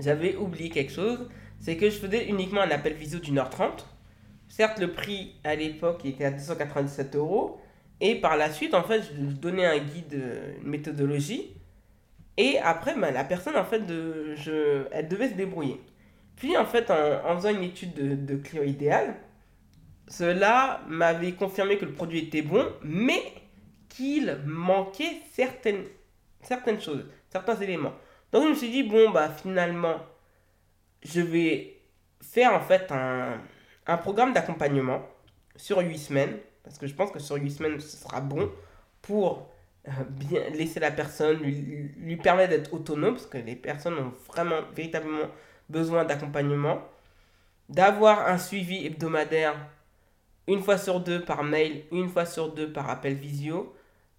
j'avais 0.00 0.34
oublié 0.34 0.70
quelque 0.70 0.92
chose, 0.92 1.28
c'est 1.60 1.76
que 1.76 1.88
je 1.88 1.96
faisais 1.96 2.28
uniquement 2.28 2.62
un 2.62 2.70
appel 2.72 2.94
visio 2.94 3.20
d'une 3.20 3.38
heure 3.38 3.50
trente. 3.50 3.86
Certes, 4.48 4.80
le 4.80 4.90
prix 4.90 5.36
à 5.44 5.54
l'époque 5.54 6.04
était 6.04 6.24
à 6.24 6.32
297 6.32 7.14
euros. 7.14 7.60
Et 8.00 8.16
par 8.20 8.36
la 8.36 8.50
suite, 8.50 8.74
en 8.74 8.82
fait, 8.82 9.02
je 9.02 9.22
donnais 9.36 9.66
un 9.66 9.78
guide, 9.78 10.20
une 10.62 10.68
méthodologie. 10.68 11.57
Et 12.38 12.56
après, 12.60 12.94
ben, 12.94 13.12
la 13.12 13.24
personne, 13.24 13.56
en 13.56 13.64
fait, 13.64 13.80
de, 13.80 14.34
je, 14.36 14.86
elle 14.92 15.08
devait 15.08 15.28
se 15.28 15.34
débrouiller. 15.34 15.80
Puis, 16.36 16.56
en 16.56 16.64
fait, 16.64 16.88
en, 16.90 17.34
faisant 17.36 17.50
une 17.50 17.64
étude 17.64 17.94
de, 17.94 18.14
de 18.14 18.36
client 18.36 18.62
idéal, 18.62 19.16
cela 20.06 20.80
m'avait 20.86 21.32
confirmé 21.32 21.78
que 21.78 21.84
le 21.84 21.92
produit 21.92 22.20
était 22.20 22.42
bon, 22.42 22.64
mais 22.82 23.20
qu'il 23.88 24.38
manquait 24.46 25.20
certaines, 25.32 25.84
certaines 26.40 26.80
choses, 26.80 27.04
certains 27.28 27.56
éléments. 27.56 27.92
Donc, 28.30 28.44
je 28.44 28.48
me 28.50 28.54
suis 28.54 28.70
dit, 28.70 28.84
bon, 28.84 29.10
bah, 29.10 29.30
finalement, 29.30 29.96
je 31.02 31.20
vais 31.20 31.80
faire, 32.22 32.54
en 32.54 32.60
fait, 32.60 32.92
un, 32.92 33.40
un 33.88 33.96
programme 33.96 34.32
d'accompagnement 34.32 35.02
sur 35.56 35.78
8 35.80 35.98
semaines, 35.98 36.36
parce 36.62 36.78
que 36.78 36.86
je 36.86 36.94
pense 36.94 37.10
que 37.10 37.18
sur 37.18 37.34
8 37.34 37.50
semaines, 37.50 37.80
ce 37.80 37.96
sera 37.96 38.20
bon 38.20 38.48
pour 39.02 39.50
bien 40.10 40.42
laisser 40.50 40.80
la 40.80 40.90
personne, 40.90 41.38
lui, 41.38 41.90
lui 41.96 42.16
permettre 42.16 42.50
d'être 42.50 42.72
autonome, 42.74 43.14
parce 43.14 43.26
que 43.26 43.38
les 43.38 43.56
personnes 43.56 43.98
ont 43.98 44.12
vraiment, 44.26 44.60
véritablement 44.74 45.28
besoin 45.68 46.04
d'accompagnement, 46.04 46.80
d'avoir 47.68 48.28
un 48.28 48.38
suivi 48.38 48.86
hebdomadaire 48.86 49.54
une 50.46 50.62
fois 50.62 50.78
sur 50.78 51.00
deux 51.00 51.22
par 51.22 51.44
mail, 51.44 51.84
une 51.92 52.08
fois 52.08 52.24
sur 52.24 52.52
deux 52.52 52.72
par 52.72 52.88
appel 52.88 53.14
visio, 53.14 53.74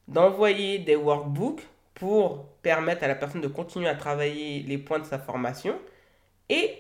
d'envoyer 0.07 0.79
des 0.79 0.95
workbooks 0.95 1.67
pour 1.95 2.45
permettre 2.61 3.03
à 3.03 3.07
la 3.07 3.15
personne 3.15 3.41
de 3.41 3.47
continuer 3.47 3.89
à 3.89 3.95
travailler 3.95 4.61
les 4.61 4.77
points 4.77 4.99
de 4.99 5.05
sa 5.05 5.19
formation 5.19 5.77
et 6.49 6.77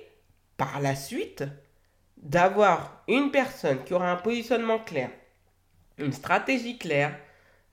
par 0.55 0.79
la 0.81 0.95
suite 0.95 1.43
d'avoir 2.17 3.03
une 3.07 3.31
personne 3.31 3.83
qui 3.83 3.93
aura 3.93 4.11
un 4.11 4.17
positionnement 4.17 4.79
clair, 4.79 5.09
une 5.97 6.13
stratégie 6.13 6.77
claire, 6.77 7.17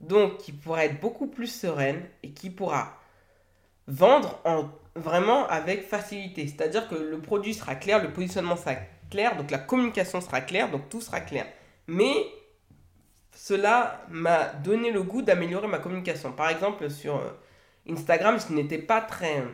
donc 0.00 0.38
qui 0.38 0.52
pourra 0.52 0.84
être 0.84 1.00
beaucoup 1.00 1.26
plus 1.26 1.46
sereine 1.46 2.02
et 2.22 2.30
qui 2.30 2.50
pourra 2.50 2.98
vendre 3.86 4.40
en, 4.44 4.68
vraiment 4.94 5.46
avec 5.48 5.86
facilité. 5.86 6.46
C'est-à-dire 6.46 6.88
que 6.88 6.94
le 6.94 7.18
produit 7.18 7.54
sera 7.54 7.74
clair, 7.74 8.02
le 8.02 8.12
positionnement 8.12 8.56
sera 8.56 8.74
clair, 9.10 9.36
donc 9.36 9.50
la 9.50 9.58
communication 9.58 10.20
sera 10.20 10.40
claire, 10.40 10.70
donc 10.70 10.88
tout 10.88 11.00
sera 11.00 11.20
clair. 11.20 11.46
Mais 11.86 12.14
cela 13.34 14.04
m'a 14.08 14.46
donné 14.46 14.90
le 14.90 15.02
goût 15.02 15.22
d'améliorer 15.22 15.68
ma 15.68 15.78
communication. 15.78 16.32
Par 16.32 16.48
exemple, 16.48 16.90
sur 16.90 17.16
euh, 17.16 17.30
Instagram, 17.88 18.38
je 18.40 18.52
n'étais 18.54 18.78
pas 18.78 19.00
très 19.00 19.44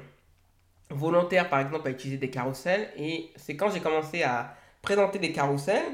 volontaire, 0.88 1.48
par 1.48 1.60
exemple, 1.60 1.88
à 1.88 1.90
utiliser 1.90 2.18
des 2.18 2.30
carousels. 2.30 2.88
Et 2.96 3.30
c'est 3.36 3.56
quand 3.56 3.70
j'ai 3.70 3.80
commencé 3.80 4.22
à 4.22 4.54
présenter 4.82 5.18
des 5.18 5.32
carousels 5.32 5.84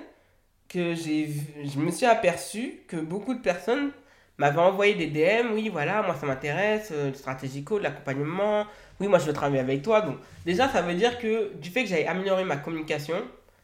que 0.68 0.94
je 0.94 1.78
me 1.78 1.90
suis 1.90 2.06
aperçu 2.06 2.82
que 2.88 2.96
beaucoup 2.96 3.34
de 3.34 3.40
personnes 3.40 3.90
m'avaient 4.38 4.60
envoyé 4.60 4.94
des 4.94 5.08
DM. 5.08 5.52
Oui, 5.52 5.68
voilà, 5.68 6.02
moi 6.02 6.14
ça 6.14 6.26
m'intéresse, 6.26 6.90
euh, 6.92 7.08
le 7.08 7.14
stratégico, 7.14 7.78
l'accompagnement. 7.78 8.66
Oui, 9.00 9.08
moi 9.08 9.18
je 9.18 9.26
veux 9.26 9.32
travailler 9.32 9.60
avec 9.60 9.82
toi. 9.82 10.00
Donc, 10.00 10.16
déjà, 10.46 10.68
ça 10.68 10.82
veut 10.82 10.94
dire 10.94 11.18
que 11.18 11.54
du 11.54 11.70
fait 11.70 11.82
que 11.82 11.88
j'avais 11.88 12.06
amélioré 12.06 12.44
ma 12.44 12.56
communication 12.56 13.16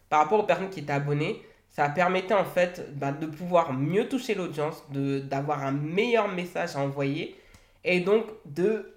par 0.09 0.21
rapport 0.21 0.41
aux 0.41 0.47
personnes 0.47 0.71
qui 0.71 0.81
étaient 0.81 0.93
abonnées, 0.93 1.43
ça 1.71 1.89
permettait 1.89 2.35
en 2.35 2.45
fait 2.45 2.97
bah, 2.97 3.11
de 3.11 3.27
pouvoir 3.27 3.73
mieux 3.73 4.09
toucher 4.09 4.35
l'audience, 4.35 4.85
d'avoir 4.91 5.65
un 5.65 5.73
meilleur 5.73 6.29
message 6.29 6.77
à 6.77 6.81
envoyer 6.81 7.37
et 7.83 8.01
donc 8.01 8.27
de, 8.45 8.95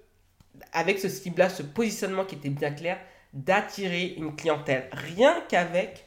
avec 0.72 0.98
ce 0.98 1.08
ciblage, 1.08 1.52
ce 1.52 1.62
positionnement 1.62 2.24
qui 2.24 2.36
était 2.36 2.50
bien 2.50 2.70
clair, 2.70 2.98
d'attirer 3.32 4.14
une 4.16 4.34
clientèle. 4.34 4.88
Rien 4.92 5.42
qu'avec 5.48 6.06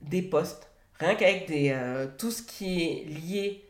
des 0.00 0.22
posts, 0.22 0.68
rien 0.98 1.14
qu'avec 1.14 1.46
des, 1.46 1.70
euh, 1.70 2.06
tout 2.18 2.30
ce 2.30 2.42
qui 2.42 2.82
est 2.82 3.04
lié 3.04 3.64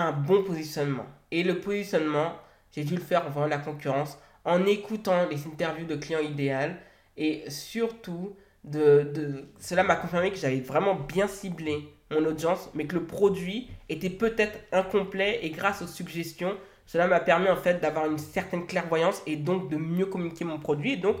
un 0.00 0.12
bon 0.12 0.42
positionnement. 0.42 1.06
Et 1.30 1.42
le 1.42 1.60
positionnement, 1.60 2.32
j'ai 2.72 2.84
dû 2.84 2.94
le 2.94 3.00
faire 3.00 3.26
en 3.26 3.30
voyant 3.30 3.48
la 3.48 3.58
concurrence, 3.58 4.18
en 4.44 4.66
écoutant 4.66 5.26
les 5.30 5.46
interviews 5.46 5.86
de 5.86 5.96
clients 5.96 6.20
idéal 6.20 6.76
et 7.16 7.44
surtout 7.48 8.36
de, 8.64 9.46
cela 9.58 9.82
m'a 9.82 9.96
confirmé 9.96 10.30
que 10.30 10.36
j'avais 10.36 10.60
vraiment 10.60 10.94
bien 10.94 11.28
ciblé 11.28 11.88
mon 12.10 12.24
audience, 12.26 12.70
mais 12.74 12.86
que 12.86 12.94
le 12.94 13.04
produit 13.04 13.68
était 13.88 14.10
peut-être 14.10 14.58
incomplet 14.72 15.40
et 15.42 15.50
grâce 15.50 15.82
aux 15.82 15.86
suggestions, 15.86 16.56
cela 16.86 17.06
m'a 17.06 17.20
permis 17.20 17.48
en 17.48 17.56
fait 17.56 17.80
d'avoir 17.80 18.06
une 18.06 18.18
certaine 18.18 18.66
clairvoyance 18.66 19.22
et 19.26 19.36
donc 19.36 19.70
de 19.70 19.76
mieux 19.76 20.06
communiquer 20.06 20.44
mon 20.44 20.58
produit 20.58 20.92
et 20.92 20.96
donc 20.96 21.16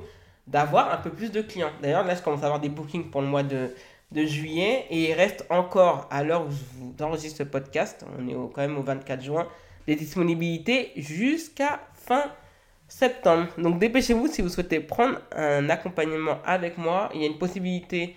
d'avoir 0.46 0.92
un 0.92 0.98
peu 0.98 1.10
plus 1.10 1.32
de 1.32 1.40
clients. 1.40 1.72
D'ailleurs, 1.80 2.04
là, 2.04 2.14
je 2.14 2.22
commence 2.22 2.42
à 2.42 2.46
avoir 2.46 2.60
des 2.60 2.68
bookings 2.68 3.10
pour 3.10 3.22
le 3.22 3.28
mois 3.28 3.42
de, 3.42 3.70
de 4.14 4.24
juillet 4.24 4.86
et 4.90 5.10
il 5.10 5.12
reste 5.12 5.44
encore, 5.50 6.08
à 6.10 6.22
l'heure 6.22 6.46
où 6.46 6.50
je 6.50 6.62
vous 6.78 6.94
enregistre 7.00 7.38
ce 7.38 7.42
podcast, 7.42 8.06
on 8.18 8.28
est 8.28 8.34
quand 8.54 8.62
même 8.62 8.78
au 8.78 8.82
24 8.82 9.22
juin, 9.22 9.48
des 9.86 9.96
disponibilités 9.96 10.92
jusqu'à 10.96 11.80
fin 11.94 12.24
septembre. 12.88 13.48
Donc 13.58 13.78
dépêchez-vous 13.78 14.28
si 14.28 14.40
vous 14.40 14.48
souhaitez 14.48 14.80
prendre 14.80 15.18
un 15.32 15.68
accompagnement 15.68 16.38
avec 16.44 16.78
moi. 16.78 17.10
Il 17.14 17.20
y 17.20 17.24
a 17.24 17.26
une 17.26 17.38
possibilité 17.38 18.16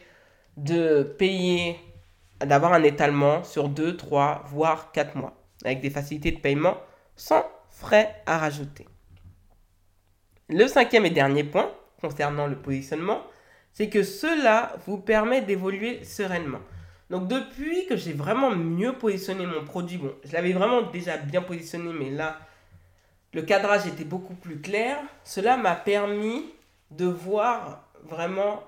de 0.55 1.03
payer, 1.03 1.77
d'avoir 2.39 2.73
un 2.73 2.83
étalement 2.83 3.43
sur 3.43 3.67
2, 3.67 3.97
3, 3.97 4.43
voire 4.47 4.91
4 4.91 5.15
mois. 5.15 5.33
Avec 5.65 5.81
des 5.81 5.89
facilités 5.89 6.31
de 6.31 6.39
paiement 6.39 6.77
sans 7.15 7.43
frais 7.69 8.21
à 8.27 8.37
rajouter. 8.37 8.85
Le 10.49 10.67
cinquième 10.67 11.05
et 11.05 11.09
dernier 11.09 11.43
point 11.43 11.71
concernant 11.99 12.45
le 12.45 12.55
positionnement, 12.55 13.21
c'est 13.77 13.89
que 13.89 14.01
cela 14.01 14.75
vous 14.87 14.97
permet 14.97 15.41
d'évoluer 15.41 16.03
sereinement. 16.03 16.61
Donc 17.11 17.27
depuis 17.27 17.85
que 17.85 17.95
j'ai 17.95 18.11
vraiment 18.11 18.49
mieux 18.49 18.93
positionné 18.93 19.45
mon 19.45 19.63
produit, 19.63 19.99
bon, 19.99 20.15
je 20.25 20.33
l'avais 20.33 20.51
vraiment 20.51 20.81
déjà 20.81 21.17
bien 21.17 21.43
positionné, 21.43 21.93
mais 21.93 22.09
là, 22.09 22.39
le 23.33 23.43
cadrage 23.43 23.85
était 23.85 24.03
beaucoup 24.03 24.33
plus 24.33 24.59
clair. 24.61 24.97
Cela 25.23 25.57
m'a 25.57 25.75
permis 25.75 26.43
de 26.89 27.05
voir 27.05 27.87
vraiment 28.03 28.63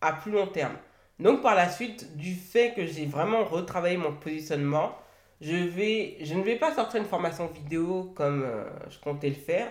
à 0.00 0.12
plus 0.12 0.30
long 0.30 0.46
terme. 0.46 0.76
Donc 1.18 1.42
par 1.42 1.56
la 1.56 1.68
suite, 1.68 2.16
du 2.16 2.36
fait 2.36 2.72
que 2.72 2.86
j'ai 2.86 3.06
vraiment 3.06 3.42
retravaillé 3.42 3.96
mon 3.96 4.12
positionnement, 4.12 4.96
je, 5.40 5.56
ne 5.56 6.42
vais 6.44 6.56
pas 6.56 6.72
sortir 6.72 7.00
une 7.00 7.08
formation 7.08 7.48
vidéo 7.48 8.12
comme 8.14 8.44
euh, 8.44 8.62
je 8.90 9.00
comptais 9.00 9.28
le 9.28 9.34
faire 9.34 9.66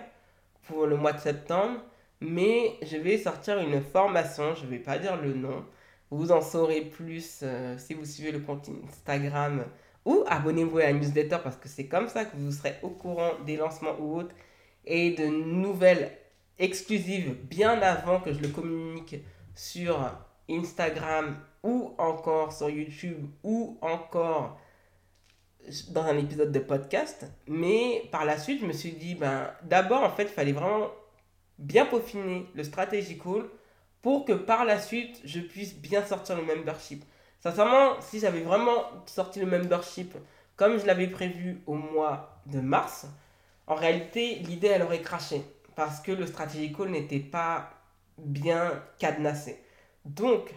pour 0.68 0.86
le 0.86 0.98
mois 0.98 1.14
de 1.14 1.22
septembre, 1.22 1.80
mais 2.22 2.78
je 2.82 2.98
vais 2.98 3.18
sortir 3.18 3.60
une 3.60 3.82
formation, 3.82 4.56
je 4.56 4.66
ne 4.66 4.70
vais 4.70 4.80
pas 4.80 4.98
dire 4.98 5.22
le 5.22 5.34
nom. 5.34 5.66
Vous 6.12 6.32
en 6.32 6.42
saurez 6.42 6.82
plus 6.82 7.40
euh, 7.44 7.78
si 7.78 7.94
vous 7.94 8.06
suivez 8.06 8.32
le 8.32 8.40
compte 8.40 8.70
Instagram 8.88 9.66
ou 10.06 10.24
abonnez-vous 10.28 10.78
à 10.78 10.84
la 10.84 10.94
newsletter 10.94 11.38
parce 11.44 11.58
que 11.58 11.68
c'est 11.68 11.88
comme 11.88 12.08
ça 12.08 12.26
que 12.26 12.38
vous 12.38 12.52
serez 12.52 12.76
au 12.84 12.90
courant 12.90 13.32
des 13.46 13.58
lancements 13.58 13.98
ou 14.00 14.20
autres 14.20 14.36
et 14.86 15.12
de 15.12 15.26
nouvelles 15.26 16.12
exclusives 16.60 17.36
bien 17.50 17.82
avant 17.82 18.20
que 18.20 18.32
je 18.32 18.40
le 18.40 18.50
communique 18.50 19.16
sur 19.56 20.12
Instagram 20.50 21.38
ou 21.64 21.94
encore 21.98 22.54
sur 22.54 22.70
YouTube 22.70 23.26
ou 23.44 23.78
encore 23.82 24.60
dans 25.90 26.04
un 26.04 26.18
épisode 26.18 26.52
de 26.52 26.60
podcast. 26.60 27.26
Mais 27.48 28.04
par 28.12 28.26
la 28.26 28.38
suite, 28.38 28.62
je 28.62 28.68
me 28.68 28.74
suis 28.74 28.92
dit, 28.92 29.16
ben, 29.16 29.50
d'abord, 29.64 30.04
en 30.04 30.12
fait, 30.12 30.24
il 30.24 30.30
fallait 30.30 30.52
vraiment 30.52 30.92
bien 31.58 31.86
peaufiner 31.86 32.48
le 32.54 32.64
strategy 32.64 33.18
call 33.18 33.46
pour 34.02 34.26
que 34.26 34.34
par 34.34 34.66
la 34.66 34.80
suite, 34.80 35.22
je 35.24 35.40
puisse 35.40 35.76
bien 35.76 36.06
sortir 36.06 36.36
le 36.36 36.44
membership. 36.44 37.04
Sincèrement, 37.40 38.00
si 38.02 38.20
j'avais 38.20 38.42
vraiment 38.42 38.84
sorti 39.06 39.40
le 39.40 39.46
membership 39.46 40.16
comme 40.56 40.80
je 40.80 40.86
l'avais 40.86 41.08
prévu 41.08 41.62
au 41.66 41.74
mois 41.74 42.40
de 42.46 42.60
mars, 42.60 43.08
en 43.68 43.76
réalité, 43.76 44.36
l'idée, 44.36 44.68
elle 44.68 44.84
aurait 44.84 45.02
craché. 45.02 45.42
Parce 45.76 46.00
que 46.00 46.12
le 46.12 46.26
strategy 46.26 46.72
call 46.72 46.90
n'était 46.90 47.20
pas 47.20 47.72
bien 48.18 48.82
cadenassé. 48.98 49.62
Donc, 50.06 50.54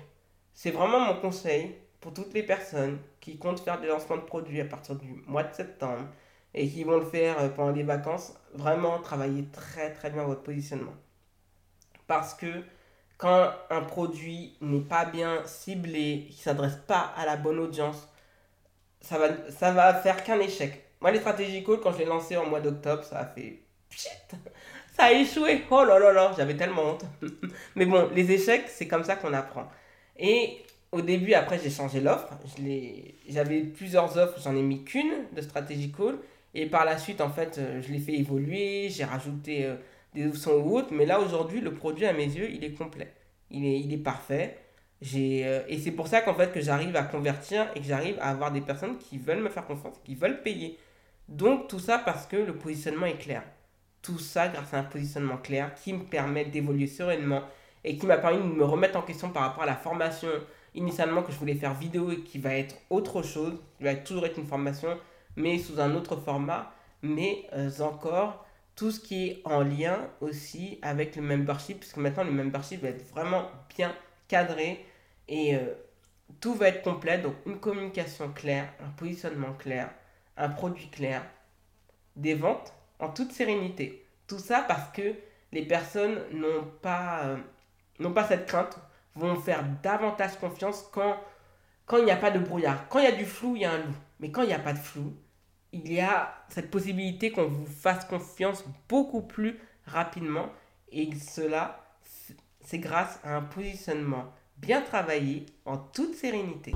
c'est 0.55 0.71
vraiment 0.71 1.01
mon 1.01 1.21
conseil 1.21 1.75
pour 2.01 2.13
toutes 2.13 2.33
les 2.35 2.43
personnes 2.43 2.99
qui 3.21 3.39
comptent 3.39 3.61
faire 3.61 3.81
des 3.81 3.89
lancements 3.89 4.17
de 4.17 4.23
produits 4.23 4.61
à 4.61 4.65
partir 4.65 4.95
du 4.95 5.23
mois 5.27 5.43
de 5.43 5.55
septembre 5.55 6.07
et 6.55 6.69
qui 6.69 6.85
vont 6.85 6.99
le 6.99 7.07
faire 7.07 7.39
euh, 7.41 7.49
pendant 7.49 7.73
les 7.73 7.83
vacances, 7.83 8.35
vraiment 8.55 8.99
travailler 9.01 9.45
très 9.53 9.93
très 9.93 10.11
bien 10.11 10.25
votre 10.25 10.43
positionnement. 10.43 10.95
Parce 12.07 12.35
que 12.35 12.65
quand 13.19 13.51
un 13.71 13.83
produit 13.83 14.57
n'est 14.61 14.81
pas 14.81 15.05
bien 15.05 15.43
ciblé, 15.45 16.27
qui 16.31 16.39
ne 16.39 16.43
s'adresse 16.43 16.77
pas 16.87 17.13
à 17.17 17.27
la 17.27 17.37
bonne 17.37 17.59
audience, 17.59 18.09
ça 19.01 19.19
va, 19.19 19.29
ça 19.51 19.73
va 19.73 19.95
faire 19.95 20.25
qu'un 20.25 20.41
échec. 20.41 20.85
Moi, 21.01 21.11
les 21.13 21.21
stratégies 21.21 21.65
call, 21.65 21.81
quand 21.81 21.93
je 21.93 21.99
l'ai 21.99 22.05
lancé 22.05 22.37
en 22.37 22.47
mois 22.47 22.61
d'octobre, 22.61 23.05
ça 23.05 23.21
a 23.21 23.27
fait 23.27 23.63
ça 24.97 25.05
a 25.05 25.13
échoué. 25.13 25.65
Oh 25.71 25.85
là 25.85 25.99
là 25.99 26.13
là, 26.13 26.33
j'avais 26.37 26.57
tellement 26.57 26.93
honte. 26.93 27.05
Mais 27.77 27.87
bon, 27.87 28.09
les 28.15 28.31
échecs, 28.33 28.69
c'est 28.69 28.89
comme 28.89 29.05
ça 29.05 29.17
qu'on 29.17 29.33
apprend. 29.33 29.69
Et 30.19 30.65
au 30.93 31.01
début, 31.01 31.35
après, 31.35 31.59
j'ai 31.63 31.71
changé 31.71 32.01
l'offre. 32.01 32.29
J'avais 33.29 33.61
plusieurs 33.63 34.17
offres, 34.17 34.41
j'en 34.43 34.57
ai 34.57 34.63
mis 34.63 34.85
qu'une 34.85 35.27
de 35.33 35.41
stratégie 35.41 35.93
call. 35.93 36.19
Et 36.55 36.67
par 36.67 36.85
la 36.85 36.99
suite, 36.99 37.21
en 37.21 37.31
fait, 37.31 37.59
euh, 37.59 37.83
je 37.83 37.93
l'ai 37.93 37.99
fait 37.99 38.15
évoluer, 38.15 38.89
j'ai 38.91 39.05
rajouté 39.05 39.65
euh, 39.65 39.77
des 40.15 40.27
options 40.27 40.57
ou 40.57 40.77
autres. 40.77 40.93
Mais 40.93 41.07
là, 41.07 41.21
aujourd'hui, 41.21 41.61
le 41.61 41.73
produit, 41.73 42.07
à 42.07 42.13
mes 42.13 42.25
yeux, 42.25 42.51
il 42.51 42.65
est 42.65 42.73
complet. 42.73 43.13
Il 43.51 43.65
est, 43.65 43.81
il 43.81 43.93
est 43.93 43.99
parfait. 43.99 44.59
Euh, 45.15 45.63
et 45.69 45.79
c'est 45.79 45.93
pour 45.93 46.09
ça 46.09 46.21
qu'en 46.23 46.35
fait, 46.35 46.53
que 46.53 46.61
j'arrive 46.61 46.97
à 46.97 47.03
convertir 47.03 47.71
et 47.75 47.81
que 47.81 47.87
j'arrive 47.87 48.19
à 48.21 48.31
avoir 48.31 48.51
des 48.51 48.61
personnes 48.61 48.99
qui 48.99 49.19
veulent 49.19 49.43
me 49.43 49.49
faire 49.51 49.67
confiance, 49.67 49.97
qui 50.05 50.15
veulent 50.15 50.43
payer. 50.43 50.79
Donc, 51.29 51.69
tout 51.69 51.79
ça 51.79 51.99
parce 51.99 52.27
que 52.27 52.37
le 52.37 52.55
positionnement 52.57 53.07
est 53.07 53.19
clair. 53.19 53.43
Tout 54.03 54.19
ça 54.19 54.49
grâce 54.49 54.73
à 54.75 54.79
un 54.79 54.85
positionnement 54.85 55.37
clair 55.37 55.75
qui 55.75 55.93
me 55.93 56.05
permet 56.05 56.47
d'évoluer 56.47 56.87
sereinement 56.87 57.43
et 57.85 57.97
qui 57.97 58.07
m'a 58.07 58.19
permis 58.19 58.39
de 58.39 58.55
me 58.55 58.65
remettre 58.65 58.99
en 58.99 59.03
question 59.03 59.31
par 59.31 59.43
rapport 59.43 59.65
à 59.65 59.67
la 59.67 59.77
formation 59.77 60.29
initialement 60.75 61.23
que 61.23 61.33
je 61.33 61.39
voulais 61.39 61.55
faire 61.55 61.75
vidéo 61.75 62.11
et 62.11 62.21
qui 62.21 62.39
va 62.39 62.55
être 62.55 62.77
autre 62.91 63.23
chose, 63.23 63.55
qui 63.77 63.85
va 63.85 63.95
toujours 63.95 64.27
être 64.27 64.39
une 64.39 64.47
formation, 64.47 64.97
mais 65.39 65.59
sous 65.59 65.81
un 65.81 65.95
autre 65.95 66.17
format, 66.17 66.73
mais 67.01 67.47
euh, 67.55 67.71
encore 67.81 68.45
tout 68.75 68.91
ce 68.91 69.01
qui 69.01 69.29
est 69.29 69.43
en 69.45 69.63
lien 69.63 70.09
aussi 70.21 70.79
avec 70.83 71.17
le 71.17 71.23
membership, 71.23 71.81
puisque 71.81 71.97
maintenant 71.97 72.25
le 72.25 72.33
membership 72.33 72.83
va 72.83 72.89
être 72.89 73.09
vraiment 73.11 73.49
bien 73.77 73.95
cadré 74.27 74.85
et 75.29 75.55
euh, 75.57 75.75
tout 76.41 76.55
va 76.55 76.69
être 76.69 76.83
complet. 76.83 77.19
Donc 77.19 77.35
une 77.47 77.59
communication 77.59 78.31
claire, 78.33 78.69
un 78.85 78.91
positionnement 78.91 79.53
clair, 79.55 79.91
un 80.37 80.49
produit 80.49 80.89
clair, 80.91 81.23
des 82.17 82.35
ventes 82.35 82.73
en 82.99 83.09
toute 83.09 83.33
sérénité. 83.33 84.05
Tout 84.27 84.39
ça 84.39 84.65
parce 84.67 84.91
que 84.93 85.15
les 85.53 85.63
personnes 85.65 86.21
n'ont 86.33 86.65
pas, 86.83 87.23
euh, 88.01 88.11
pas 88.11 88.25
cette 88.25 88.47
crainte, 88.47 88.79
vont 89.15 89.37
faire 89.37 89.65
davantage 89.83 90.39
confiance 90.39 90.85
quand, 90.93 91.17
quand 91.87 91.97
il 91.97 92.05
n'y 92.05 92.11
a 92.11 92.17
pas 92.17 92.31
de 92.31 92.39
brouillard. 92.39 92.89
Quand 92.89 92.99
il 92.99 93.05
y 93.05 93.09
a 93.09 93.13
du 93.13 93.25
flou, 93.25 93.57
il 93.57 93.63
y 93.63 93.65
a 93.65 93.73
un 93.73 93.79
loup. 93.79 93.97
Mais 94.21 94.31
quand 94.31 94.43
il 94.43 94.49
n'y 94.49 94.55
a 94.55 94.59
pas 94.59 94.73
de 94.73 94.79
flou, 94.79 95.15
il 95.73 95.93
y 95.93 96.01
a 96.01 96.35
cette 96.49 96.71
possibilité 96.71 97.31
qu'on 97.31 97.49
vous 97.49 97.67
fasse 97.67 98.05
confiance 98.05 98.65
beaucoup 98.89 99.23
plus 99.23 99.59
rapidement. 99.87 100.47
Et 100.91 101.15
cela, 101.15 101.85
c'est 102.61 102.79
grâce 102.79 103.21
à 103.25 103.37
un 103.37 103.43
positionnement 103.43 104.33
bien 104.57 104.81
travaillé 104.83 105.47
en 105.65 105.77
toute 105.77 106.15
sérénité. 106.15 106.75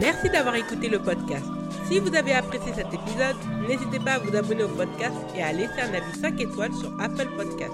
Merci 0.00 0.28
d'avoir 0.28 0.54
écouté 0.56 0.88
le 0.88 0.98
podcast. 0.98 1.46
Si 1.88 1.98
vous 1.98 2.14
avez 2.14 2.34
apprécié 2.34 2.72
cet 2.74 2.92
épisode, 2.92 3.36
n'hésitez 3.66 3.98
pas 3.98 4.14
à 4.14 4.18
vous 4.18 4.34
abonner 4.36 4.64
au 4.64 4.68
podcast 4.68 5.14
et 5.34 5.42
à 5.42 5.52
laisser 5.52 5.80
un 5.80 5.94
avis 5.94 6.18
5 6.18 6.40
étoiles 6.40 6.74
sur 6.74 7.00
Apple 7.00 7.28
Podcast. 7.36 7.72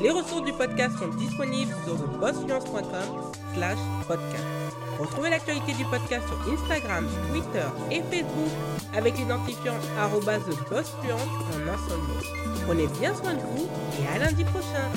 Les 0.00 0.10
ressources 0.10 0.44
du 0.44 0.52
podcast 0.52 0.98
sont 0.98 1.08
disponibles 1.08 1.74
sur 1.84 1.96
thebossfluence.com 1.96 3.32
slash 3.54 3.78
podcast. 4.08 4.89
Retrouvez 5.00 5.30
l'actualité 5.30 5.72
du 5.72 5.84
podcast 5.86 6.26
sur 6.28 6.52
Instagram, 6.52 7.08
Twitter 7.30 7.66
et 7.90 8.02
Facebook 8.02 8.50
avec 8.94 9.16
l'identifiant 9.16 9.74
thebossfluence 10.54 11.22
en 11.22 11.68
un 11.68 11.88
seul 11.88 11.98
mot. 11.98 12.64
Prenez 12.66 12.86
bien 13.00 13.14
soin 13.14 13.32
de 13.32 13.40
vous 13.40 13.68
et 14.02 14.06
à 14.14 14.18
lundi 14.18 14.44
prochain 14.44 14.90